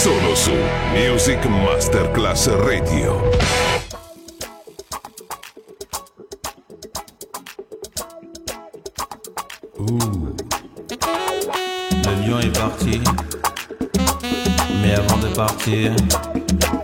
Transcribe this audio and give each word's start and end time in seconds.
solo 0.00 0.34
su 0.34 0.52
Music 0.94 1.44
Masterclass 1.44 2.48
Radio. 2.64 3.20
Le 12.06 12.26
Lion 12.26 12.40
est 12.40 12.58
parti 12.58 12.98
Mais 14.82 14.94
avant 14.94 15.18
de 15.18 15.28
partir, 15.34 15.92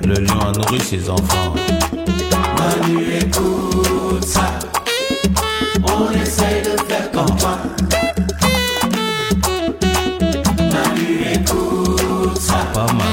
le 0.04 0.14
lion 0.16 0.40
a 0.40 0.52
nourri 0.52 0.80
ses 0.80 1.08
enfants. 1.08 1.54
Manu, 2.58 3.02
écoute 3.18 4.24
ça. 4.24 4.58
On 5.82 6.10
essaye 6.12 6.60
de 6.60 6.76
faire 6.86 7.10
comme 7.12 7.34
toi. 7.38 7.58
Manu, 10.58 11.32
écoute 11.32 12.38
ça. 12.38 13.05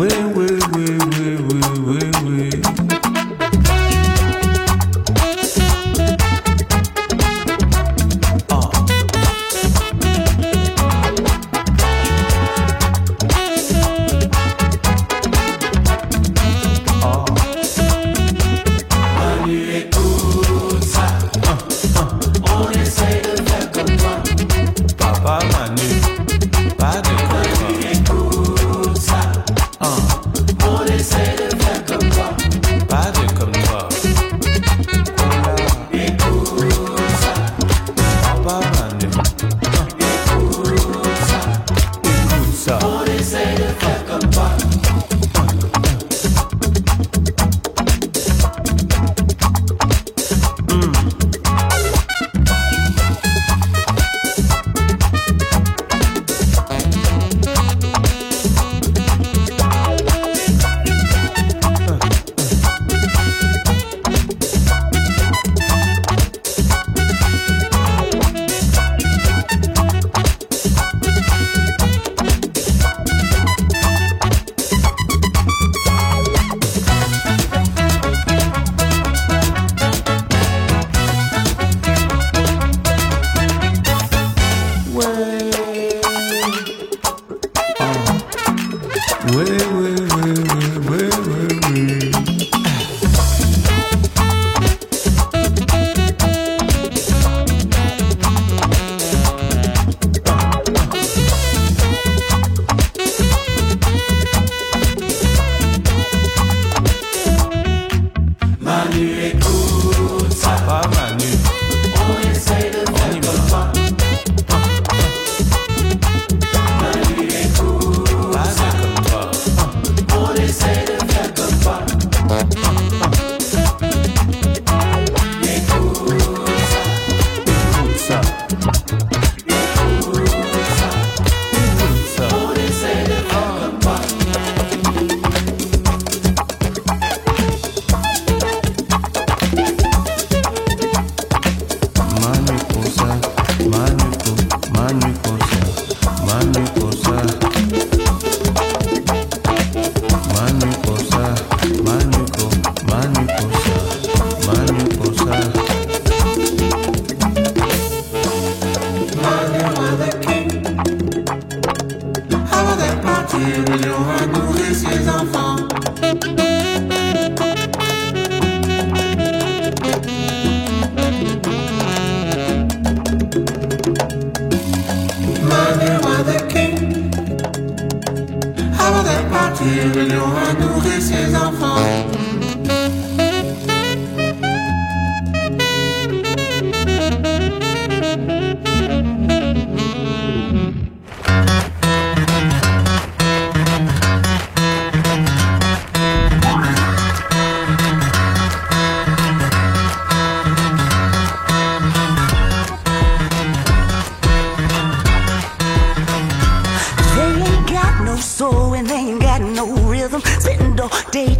We. 0.00 0.39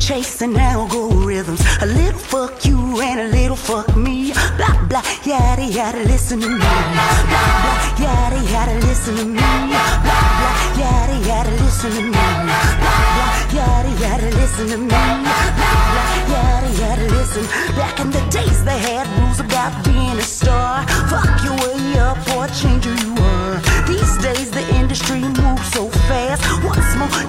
Chasing 0.00 0.54
algorithms. 0.54 1.60
A 1.82 1.86
little 1.86 2.18
fuck 2.18 2.64
you 2.64 3.00
and 3.00 3.20
a 3.20 3.28
little 3.28 3.56
fuck 3.56 3.94
me. 3.96 4.32
Blah 4.56 4.86
blah 4.88 5.02
yada 5.24 5.64
yada, 5.64 6.02
listen 6.04 6.40
to 6.40 6.48
me. 6.48 6.58
Blah 6.58 7.20
blah 7.30 8.04
yada 8.04 8.40
yada, 8.50 8.74
listen 8.86 9.16
to 9.16 9.24
me. 9.24 9.36
Blah 9.36 10.00
blah 10.04 10.54
yada 10.80 11.16
yada, 11.28 11.50
listen 11.62 11.90
to 11.92 12.02
me. 12.02 12.10
Blah 12.10 12.70
blah 12.82 13.30
yada 13.52 13.90
yada, 14.02 14.30
listen 14.40 14.68
to 14.68 14.78
me. 14.78 14.88
Blah 14.88 15.20
blah 15.58 16.08
yada 16.32 16.70
yada, 16.80 17.04
listen. 17.14 17.44
Back 17.76 18.00
in 18.00 18.10
the 18.10 18.24
days 18.30 18.64
they 18.64 18.78
had 18.78 19.06
rules 19.20 19.40
about 19.40 19.84
being 19.84 20.18
a 20.18 20.22
star. 20.22 20.86
Fuck 21.10 21.44
your 21.44 21.56
way 21.64 21.98
up 21.98 22.18
or 22.34 22.46
change 22.48 22.86
you 22.86 23.19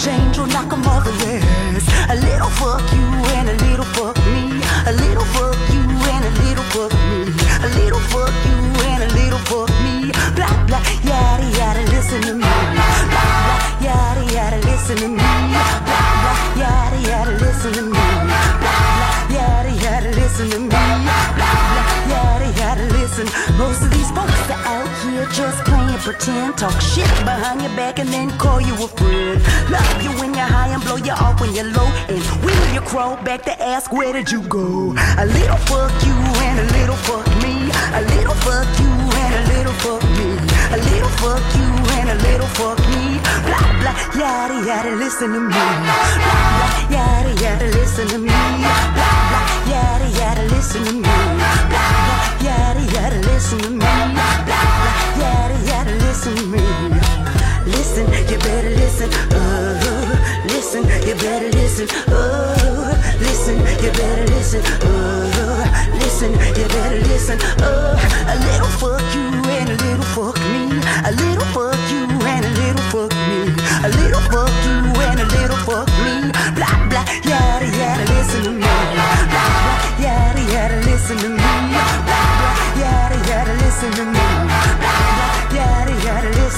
change 0.02 0.38
will 0.38 0.48
knock 0.48 0.70
them 0.70 0.82
the 0.82 1.14
ass. 1.30 1.86
A 2.10 2.16
little 2.16 2.50
fuck 2.58 2.82
you 2.92 3.06
and 3.38 3.50
a 3.50 3.56
little 3.66 3.86
fuck 3.94 4.18
me. 4.34 4.58
A 4.90 4.94
little 4.98 5.28
fuck 5.36 5.58
you 5.70 5.84
and 6.14 6.26
a 6.26 6.32
little 6.42 6.66
fuck 6.74 6.94
me. 7.10 7.30
A 7.62 7.70
little 7.78 8.04
fuck 8.10 8.34
you 8.50 8.58
and 8.90 9.02
a 9.06 9.10
little 9.14 9.44
fuck 9.50 9.70
me. 9.86 10.10
Blah 10.36 10.50
blah 10.66 10.82
yada 11.06 11.46
yada, 11.58 11.84
listen 11.94 12.22
to 12.22 12.34
me. 12.34 12.42
Blah 12.42 13.30
blah 13.46 13.62
yada 13.86 14.24
yada, 14.34 14.58
listen 14.66 14.98
to 14.98 15.08
me. 15.08 15.18
Blah 15.18 16.10
blah 16.26 16.38
yada 16.58 16.98
yada, 17.10 17.32
listen 17.44 17.74
to 17.74 17.84
me. 17.84 18.02
Blah 18.22 18.50
blah 18.62 19.38
yada 19.38 19.72
yada, 19.86 20.10
listen 20.18 20.50
to 20.50 20.60
me. 20.60 20.70
Blah 20.70 21.62
blah 21.74 21.90
yada 22.14 22.48
yada, 22.60 22.86
listen. 22.98 23.28
Most 23.58 23.84
of 23.84 23.92
these 23.92 24.10
folks 24.18 24.50
are 24.50 24.64
out 24.66 24.90
here 25.06 25.28
just 25.30 25.71
pretend, 26.12 26.58
talk 26.58 26.80
shit 26.82 27.08
behind 27.24 27.62
your 27.62 27.74
back 27.76 28.00
and 28.00 28.10
then 28.10 28.30
call 28.38 28.60
you 28.60 28.74
a 28.74 28.88
friend. 29.00 29.42
Love 29.72 30.04
you 30.04 30.12
when 30.20 30.34
you're 30.34 30.52
high 30.56 30.68
and 30.68 30.84
blow 30.84 30.98
you 30.98 31.12
off 31.12 31.40
when 31.40 31.54
you're 31.56 31.72
low. 31.72 31.88
And 32.10 32.22
when 32.44 32.74
you 32.74 32.82
crawl 32.82 33.16
back 33.24 33.44
to 33.44 33.54
ask 33.62 33.92
where 33.92 34.12
did 34.12 34.32
you 34.32 34.42
go? 34.44 34.94
A 35.18 35.26
little 35.26 35.62
fuck 35.70 35.94
you 36.04 36.16
and 36.48 36.58
a 36.60 36.68
little 36.76 37.00
fuck 37.08 37.28
me. 37.44 37.72
A 37.96 38.02
little 38.12 38.36
fuck 38.44 38.68
you 38.80 38.92
and 39.24 39.34
a 39.40 39.44
little 39.54 39.76
fuck 39.84 40.04
me. 40.18 40.30
A 40.76 40.80
little 40.90 41.14
fuck 41.22 41.44
you 41.56 41.70
and 41.98 42.08
a 42.10 42.18
little 42.28 42.52
fuck 42.60 42.80
me. 42.92 43.20
Blah 43.48 43.72
blah 43.80 43.96
yada 44.20 44.58
yada, 44.68 44.92
listen 44.96 45.32
to 45.32 45.40
me. 45.40 45.50
Blah 45.50 46.04
blah 46.26 46.96
yada 46.96 47.32
yada, 47.44 47.68
listen 47.78 48.08
to 48.08 48.18
me. 48.18 48.28
Blah 48.28 48.84
blah 48.98 49.46
yada 49.72 50.08
yada, 50.20 50.44
listen 50.54 50.84
to 50.86 50.94
me. 50.94 51.02
Blah 51.02 51.56
blah 51.72 52.46
yada 52.48 52.84
yada, 52.96 53.20
listen 53.32 53.60
to 53.60 53.70
me. 53.70 53.80
Blah 53.80 54.38
blah 54.48 54.68
yada 55.22 55.58
yada, 55.70 55.81
listen 56.12 56.36
to 56.36 56.46
me. 56.48 56.60
Listen, 57.72 58.06
you 58.28 58.38
better 58.40 58.70
listen. 58.70 59.10
Uh, 59.32 60.44
listen, 60.52 60.84
you 61.08 61.16
better 61.16 61.50
listen. 61.56 61.88
Uh, 62.12 62.92
listen, 63.20 63.56
you 63.84 63.92
better 63.96 64.26
listen. 64.36 64.62
Uh, 64.84 65.88
listen, 66.04 66.32
you 66.60 66.68
better 66.76 67.00
listen. 67.08 67.40
Uh, 67.64 67.96
a 68.28 68.36
little 68.46 68.72
fuck 68.82 69.08
you 69.16 69.28
and 69.56 69.70
a 69.70 69.78
little 69.86 70.08
fuck 70.12 70.38
me. 70.52 70.64
A 71.08 71.12
little 71.24 71.48
fuck 71.56 71.80
you 71.94 72.04
and 72.34 72.44
a 72.46 72.52
little 72.60 72.86
fuck 72.92 73.14
me. 73.30 73.40
A 73.88 73.90
little 74.00 74.26
fuck 74.32 74.56
you 74.68 74.80
and 75.08 75.20
a 75.24 75.28
little 75.36 75.62
fuck 75.64 75.88
me. 76.04 76.28
Blah 76.58 76.76
blah 76.92 77.06
yada 77.24 77.68
yada, 77.80 78.04
listen 78.12 78.44
to 78.44 78.52
me. 78.52 78.74
Blah 78.96 79.16
blah 79.32 79.48
yada 80.04 80.44
yada, 80.54 80.78
listen 80.88 81.18
to 81.24 81.30
me. 81.30 81.52
Blah 81.72 81.94
blah 82.08 82.52
yada 82.84 83.18
yada, 83.30 83.54
listen 83.64 83.92
to 83.94 84.06
me. 84.12 84.21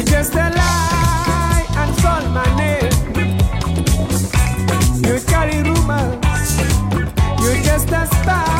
You 0.00 0.06
just 0.06 0.32
a 0.32 0.48
lie 0.48 1.66
my 2.32 2.56
name. 2.56 2.90
You 5.04 5.20
carry 5.26 5.62
rumors. 5.62 6.58
You 7.42 7.62
just 7.62 7.90
a 7.90 8.06
spy. 8.06 8.59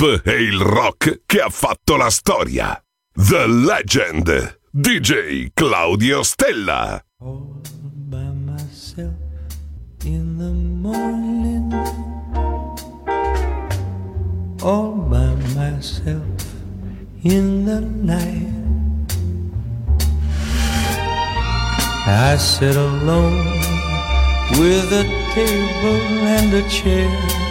L'hip 0.00 0.26
e 0.26 0.42
il 0.42 0.58
rock 0.58 1.22
che 1.26 1.40
ha 1.40 1.50
fatto 1.50 1.96
la 1.96 2.08
storia. 2.08 2.82
The 3.12 3.46
Legend. 3.46 4.60
DJ 4.70 5.48
Claudio 5.52 6.22
Stella. 6.22 7.04
All 7.18 7.60
by 7.82 8.30
myself 8.32 9.12
in 10.04 10.38
the 10.38 10.52
morning. 10.88 11.74
All 14.62 14.92
by 14.92 15.34
myself 15.54 16.24
in 17.22 17.66
the 17.66 17.80
night. 17.80 18.48
I 22.06 22.36
sit 22.38 22.76
alone 22.76 23.60
with 24.52 24.92
a 24.92 25.04
table 25.34 26.26
and 26.26 26.54
a 26.54 26.66
chair. 26.70 27.49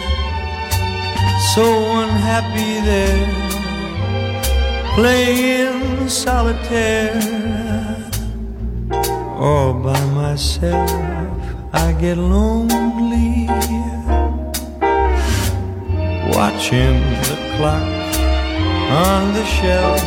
So 1.54 1.64
unhappy 2.02 2.80
there, 2.90 3.26
playing 4.94 6.08
solitaire 6.08 7.20
all 9.34 9.72
by 9.72 10.00
myself. 10.14 10.88
I 11.72 11.92
get 12.00 12.18
lonely 12.18 13.48
watching 16.36 17.00
the 17.26 17.36
clock 17.56 17.82
on 19.08 19.34
the 19.34 19.44
shelf. 19.44 20.00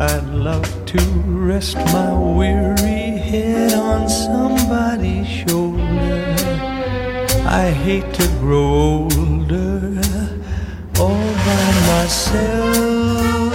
I'd 0.00 0.28
love 0.48 0.68
to 0.86 1.00
rest 1.50 1.76
my 1.76 2.12
weary 2.18 3.18
head 3.30 3.74
on 3.74 4.08
somebody's 4.08 5.28
shoulder. 5.28 6.34
I 7.46 7.70
hate 7.70 8.12
to 8.14 8.26
grow 8.40 9.08
by 9.08 9.17
myself. 12.08 13.52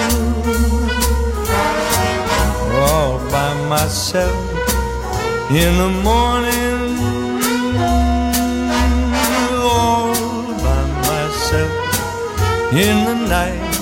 All 2.86 3.18
by 3.32 3.52
myself 3.68 4.38
in 5.50 5.72
the 5.84 5.89
morning. 6.10 6.80
All 9.60 10.13
by 10.68 10.82
myself 11.10 11.74
in 12.72 12.96
the 13.10 13.18
night. 13.38 13.74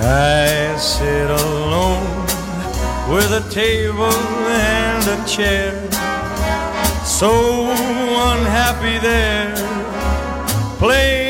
I 0.00 0.74
sit 0.78 1.28
alone 1.28 2.08
with 3.12 3.30
a 3.42 3.44
table 3.50 4.18
and 4.48 5.02
a 5.16 5.18
chair, 5.28 5.74
so 7.04 7.30
unhappy 8.30 8.96
there, 9.00 9.54
playing 10.78 11.27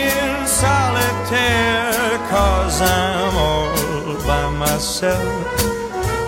cause 1.31 2.81
I'm 2.81 3.37
all 3.37 4.17
by 4.27 4.51
myself, 4.51 5.63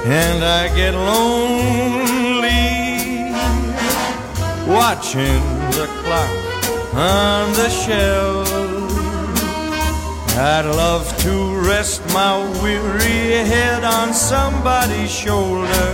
and 0.06 0.44
I 0.44 0.68
get 0.74 0.94
lonely 0.94 2.20
watching 4.66 5.42
the 5.72 5.86
clock 6.02 6.94
on 6.94 7.52
the 7.52 7.68
shelf. 7.70 8.48
I'd 10.36 10.66
love 10.66 11.06
to 11.22 11.60
rest 11.66 12.02
my 12.12 12.38
weary 12.62 13.44
head 13.52 13.84
on 13.84 14.12
somebody's 14.12 15.10
shoulder. 15.10 15.90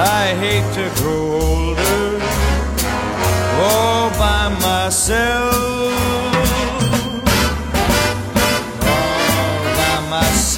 I 0.00 0.34
hate 0.38 0.68
to 0.74 0.90
grow 1.00 1.40
older 1.40 2.20
all 3.60 4.10
by 4.10 4.48
myself. 4.60 6.27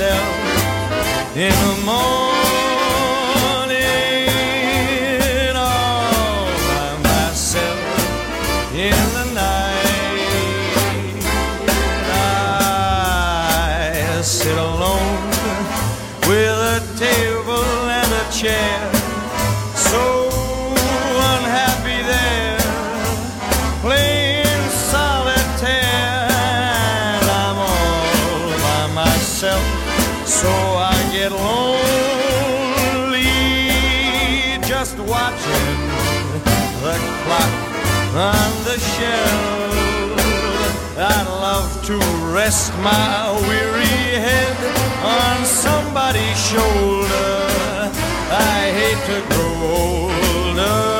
Myself 0.01 1.37
in 1.37 1.53
the 1.53 1.75
morning. 1.85 1.97
All 5.57 6.47
by 6.69 6.97
myself 7.03 7.79
in 8.75 8.97
the 9.15 9.25
night. 9.35 9.60
On 38.14 38.64
the 38.64 38.79
shelf. 38.79 39.70
I'd 40.99 41.29
love 41.29 41.85
to 41.87 41.96
rest 42.35 42.73
my 42.79 43.31
weary 43.49 43.87
head 44.27 44.57
on 45.05 45.44
somebody's 45.46 46.38
shoulder. 46.51 47.90
I 48.33 48.70
hate 48.79 49.03
to 49.07 49.35
grow 49.35 49.51
older. 49.70 51.00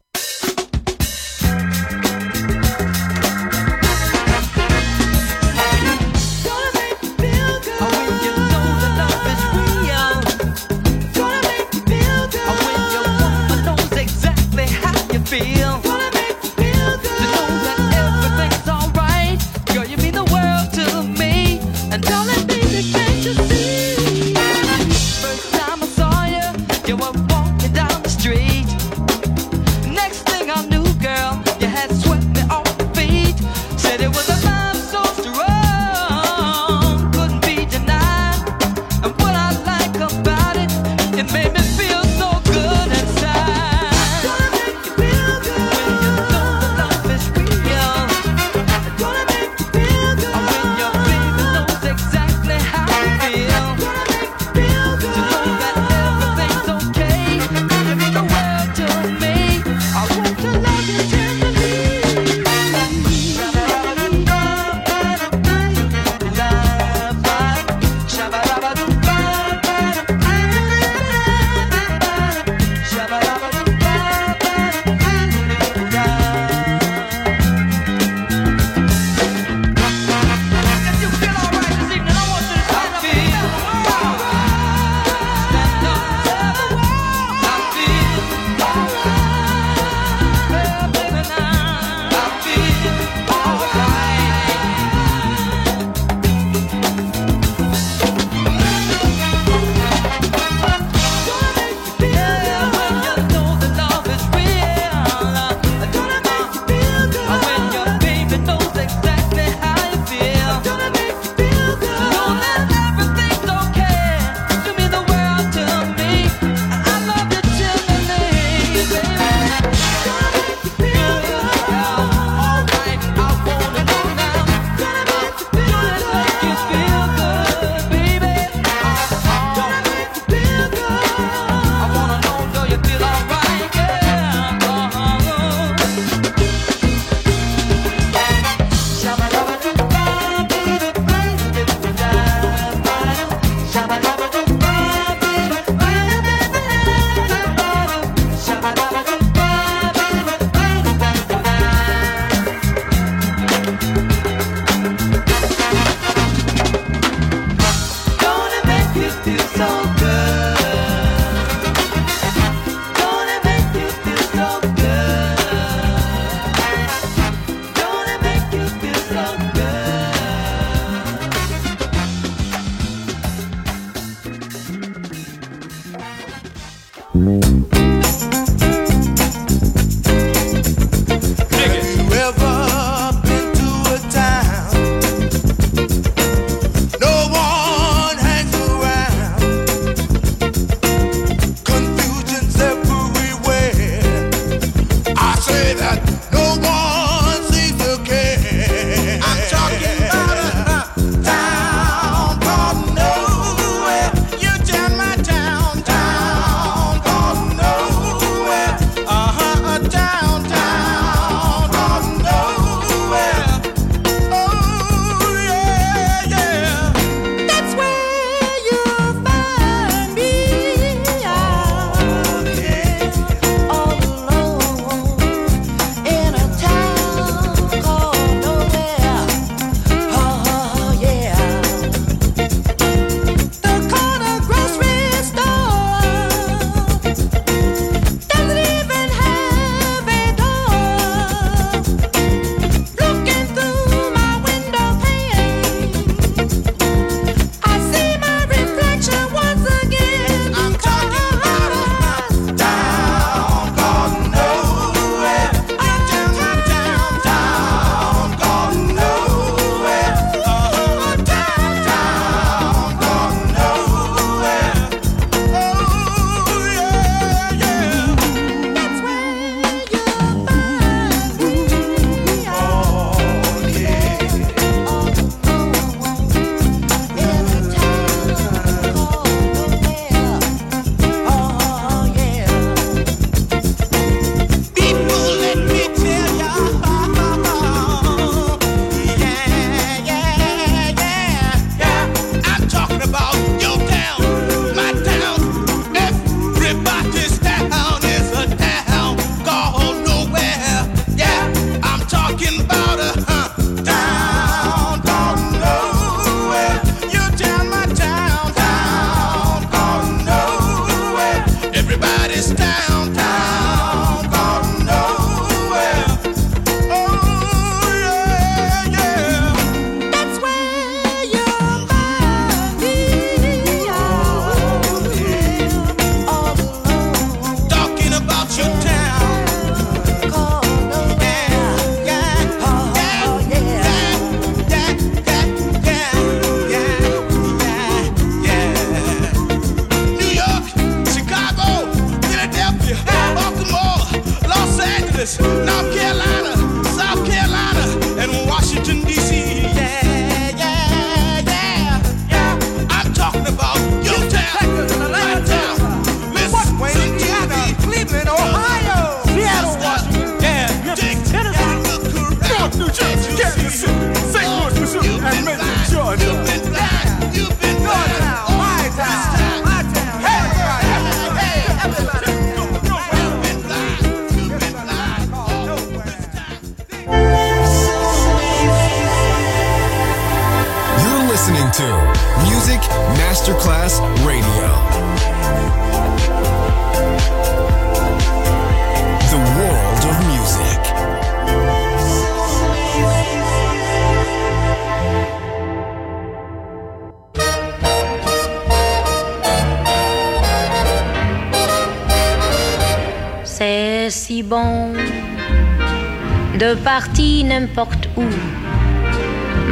Où, 408.15 408.23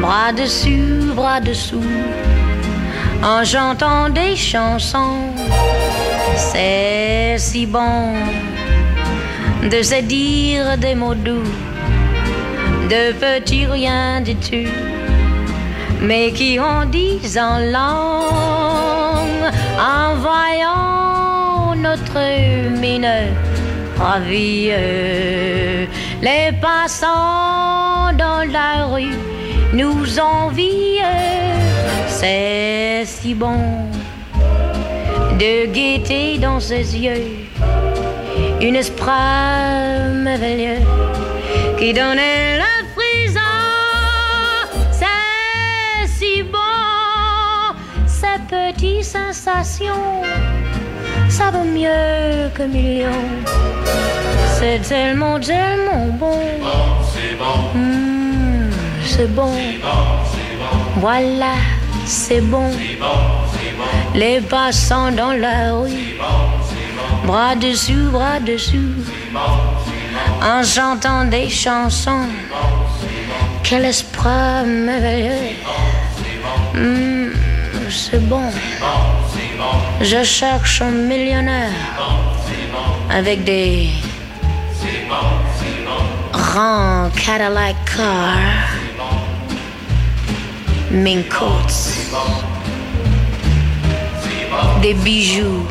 bras 0.01 0.31
dessus, 0.31 1.11
bras 1.15 1.39
dessous, 1.39 1.83
en 3.23 3.43
chantant 3.43 4.09
des 4.09 4.35
chansons. 4.35 5.29
C'est 6.35 7.35
si 7.37 7.65
bon 7.65 8.13
de 9.69 9.83
se 9.83 10.01
dire 10.01 10.77
des 10.77 10.95
mots 10.95 11.13
doux, 11.13 11.51
de 12.89 13.11
petits 13.13 13.65
rien 13.65 14.23
tout, 14.23 14.71
mais 16.01 16.31
qui 16.31 16.59
en 16.59 16.85
disent 16.85 17.37
en 17.37 17.59
langue, 17.59 19.51
en 19.77 20.15
voyant 20.15 21.75
notre 21.75 22.19
mine 22.79 23.07
ravie. 23.97 24.71
Les 26.21 26.51
passants 26.61 28.11
dans 28.17 28.43
la 28.51 28.87
rue 28.87 29.15
nous 29.71 30.19
envient, 30.19 30.99
c'est 32.07 33.03
si 33.05 33.33
bon 33.33 33.87
de 35.39 35.65
guetter 35.67 36.37
dans 36.37 36.59
ses 36.59 36.97
yeux 36.97 37.47
une 38.59 38.75
esprit 38.75 39.05
merveilleux 40.11 40.83
qui 41.77 41.93
donnait 41.93 42.57
le 42.57 42.85
frisson. 42.93 43.39
C'est 44.91 46.05
si 46.05 46.43
bon, 46.43 47.73
ces 48.05 48.39
petites 48.49 49.05
sensations, 49.05 50.23
ça 51.29 51.49
vaut 51.51 51.63
mieux 51.63 52.49
que 52.53 52.63
millions. 52.63 54.08
C'est 54.59 54.79
tellement, 54.81 55.39
tellement 55.39 56.07
bon. 56.19 56.37
Mmh, 57.73 58.71
c'est 59.05 59.33
bon. 59.33 59.53
Voilà, 60.97 61.53
c'est 62.05 62.41
bon. 62.41 62.69
Les 64.13 64.41
passants 64.41 65.11
dans 65.13 65.31
la 65.31 65.71
rue, 65.71 66.17
bras 67.25 67.55
dessus, 67.55 68.09
bras 68.11 68.41
dessous, 68.41 68.95
en 70.43 70.61
chantant 70.61 71.23
des 71.23 71.47
chansons. 71.47 72.27
Quel 73.63 73.85
esprit 73.85 74.65
merveilleux. 74.65 75.55
Mmh, 76.73 77.31
c'est 77.89 78.27
bon. 78.27 78.51
Je 80.01 80.21
cherche 80.23 80.81
un 80.81 80.91
millionnaire 80.91 81.71
avec 83.09 83.45
des 83.45 83.89
grands 86.49 87.11
Cadillac 87.15 87.75
cars, 87.85 88.73
mink 90.89 91.29
coats, 91.29 91.93
des 94.81 94.95
bijoux 94.95 95.63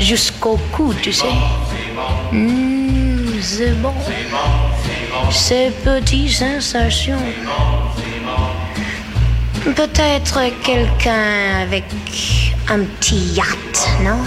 jusqu'au 0.00 0.58
cou, 0.72 0.92
tu 1.00 1.12
sais. 1.12 1.36
Mmh, 2.32 3.40
c'est 3.40 3.74
bon. 3.80 3.94
Ces 5.30 5.70
petites 5.84 6.32
sensations. 6.32 7.26
Peut-être 9.76 10.40
quelqu'un 10.64 11.62
avec 11.62 11.84
un 12.68 12.80
petit 12.80 13.34
yacht, 13.36 13.88
non? 14.02 14.18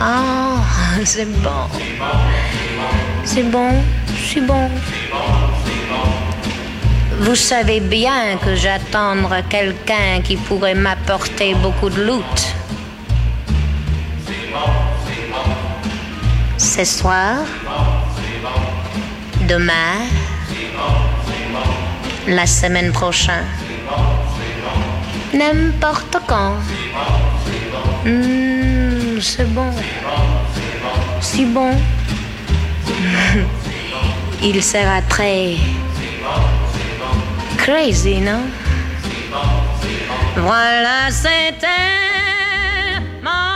Ah, 0.00 0.56
c'est 1.04 1.24
bon. 1.24 1.68
C'est 3.24 3.42
bon, 3.44 3.70
c'est 4.30 4.40
bon. 4.40 4.70
Vous 7.20 7.34
savez 7.34 7.80
bien 7.80 8.36
que 8.44 8.54
j'attendrai 8.54 9.42
quelqu'un 9.48 10.20
qui 10.22 10.36
pourrait 10.36 10.74
m'apporter 10.74 11.54
beaucoup 11.54 11.88
de 11.88 12.02
loot. 12.02 12.54
Ce 16.58 16.84
soir, 16.84 17.36
demain, 19.48 20.04
la 22.26 22.46
semaine 22.46 22.92
prochaine, 22.92 23.46
n'importe 25.32 26.18
quand. 26.26 26.56
C'est 29.20 29.44
bon. 29.54 29.70
Si 31.20 31.44
bon. 31.46 31.70
Il 34.42 34.62
sera 34.62 35.00
très 35.08 35.56
crazy, 37.56 38.20
non? 38.20 38.42
Voilà, 40.36 41.10
c'était 41.10 41.66
Took 43.22 43.55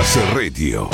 Radio. 0.00 0.89